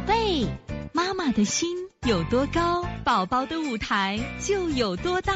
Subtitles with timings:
[0.00, 0.46] 宝贝，
[0.94, 1.68] 妈妈的心
[2.08, 5.34] 有多高，宝宝的舞台就有多大。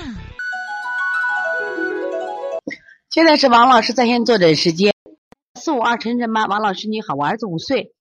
[3.10, 4.94] 现在是王老师在线坐诊时间。
[5.54, 7.92] 四五二晨晨妈，王老师你好，我儿子五岁，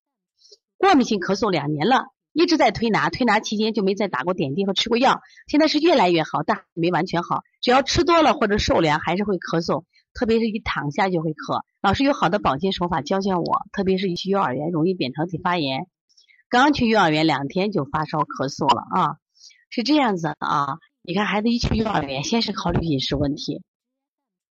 [0.78, 7.42] 过敏性咳嗽两年了，一直在推拿，推拿期间就没再打过点滴和吃过药，现在是越来越好，但没完全好。
[7.60, 9.84] 只要吃多了或者受凉，还是会咳嗽，
[10.14, 11.62] 特别是一躺下就会咳。
[11.82, 15.88] 老师有好的保健手法教教我，特别是一去幼儿园容易扁桃体发炎。
[16.54, 19.18] 刚去幼儿园两天就发烧咳嗽了啊，
[19.72, 20.78] 是这样子啊。
[21.02, 23.64] 你看孩子一去幼儿园，先是考虑饮食问题，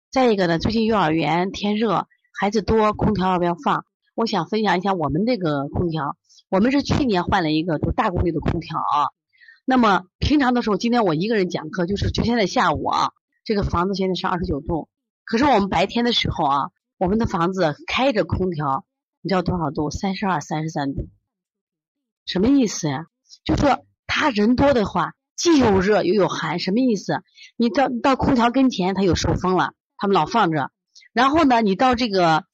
[0.09, 2.07] 再一个呢，最近幼儿园天热。
[2.39, 3.85] 孩子多，空调要不要放？
[4.15, 6.17] 我想分享一下我们这个空调，
[6.49, 9.13] 我们是去年换了一个就大功率的空调啊。
[9.63, 13.11] 那么平常的时候，今天我一个人讲课，就是就现在下午啊，
[13.43, 14.89] 这个房子现在是二十九度，
[15.23, 18.85] 可是我们白天的时候啊，我们的房子开着空调，
[19.21, 19.91] 你知道多少度？
[19.91, 21.07] 三十二、三十三度。
[22.31, 23.07] 什么意思呀？
[23.43, 27.23] 就说他人多的话，既有热又有寒，什么意思？
[27.57, 30.71] 你到到空调跟前，他又受风了，他们老放着。
[31.11, 32.45] 然后呢，你到这个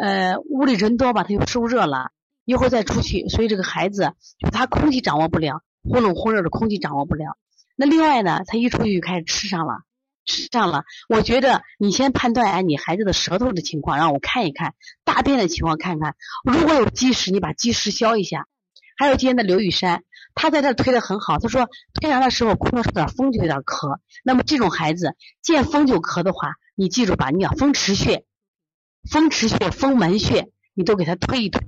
[0.00, 2.12] 呃屋里人多吧，他又受热了，
[2.44, 7.36] 一会儿再出去，所以这个孩子就他空气掌握不了，忽冷忽热的空气掌握不了。
[7.74, 9.78] 那另外呢，他一出去就开始吃上了，
[10.24, 10.84] 吃上了。
[11.08, 18.46] 我觉得你先判断下你孩子的舌头的情况，让我看一看大便的情况，看看如果有积食，你把积食消一下。
[18.96, 23.98] 还有今天的刘雨山，他在这推的很好，他说推拿的时候空调受点风就有点咳。
[24.24, 26.54] 那么这种孩子见风就咳的话。
[26.76, 28.24] 你记住吧，你要风池穴、
[29.08, 31.64] 风池穴、风门穴，你都给他推一推。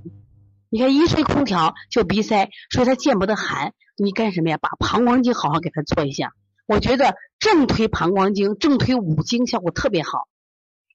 [0.69, 3.73] 你看一吹空调就鼻塞，所以他见不得寒。
[3.95, 4.57] 你干什么呀？
[4.57, 6.33] 把膀胱经好好给他做一下。
[6.65, 10.27] 我觉得正推膀胱经、正推五经效果特别好。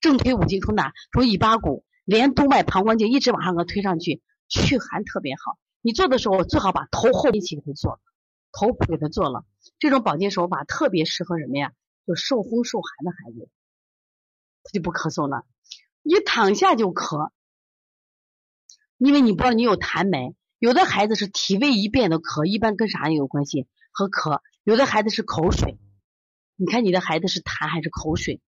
[0.03, 0.93] 正推五经从哪？
[1.11, 5.57] 从尾巴骨，连督脉、膀胱经一直往上给推上去，祛寒特别好。
[5.83, 8.01] 你做的时候最好把头后一起给他做，
[8.53, 9.45] 头给他做了。
[9.79, 11.73] 这种保健手法特别适合什么呀？
[12.07, 13.51] 就受风受寒的孩子。
[14.65, 15.45] 他就不咳嗽了，
[16.03, 17.31] 一躺下就咳，
[18.97, 20.37] 因为你不知道你有痰没？
[20.59, 23.67] 有的孩子是体味一变都咳，一般跟啥有关系？
[23.91, 24.41] 和咳。
[24.63, 25.77] 有的孩子是口水，
[26.55, 28.41] 你看你的孩子是痰还是口水？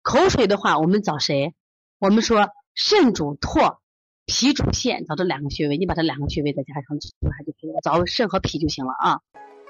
[0.00, 1.54] 口水的话，我们找谁？
[1.98, 3.78] 我们说肾主唾，
[4.26, 7.80] 脾主腺，找这两个穴位，你把这两个穴位再加上，它就可以了。
[7.82, 9.18] 找肾和脾就行了啊。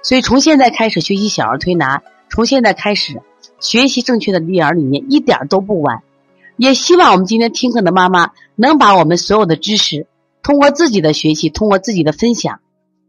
[0.03, 3.21] 所以从现在开始学习小儿推拿，从现在开始。
[3.61, 6.03] 学习正确的育儿理念一点都不晚，
[6.57, 10.07] 也希望我们今天听课的妈妈能把我们所有的知识
[10.43, 12.61] 通过自己的学习，通过自己的分享，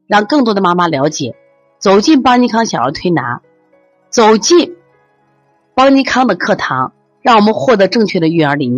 [0.07, 1.35] 让更多的妈妈了解，
[1.79, 3.41] 走进邦尼康小儿推拿，
[4.09, 4.75] 走进
[5.73, 8.73] 邦尼康的课堂，让我们获得正确的育儿理念。